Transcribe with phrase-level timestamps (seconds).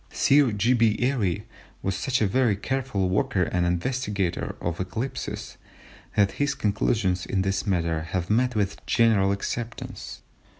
[0.11, 0.73] Sir G.
[0.73, 0.95] B.
[0.99, 1.45] Airy
[1.83, 5.57] was such a very careful worker and investigator of eclipses
[6.15, 10.23] that his conclusions in this matter have met with general acceptance.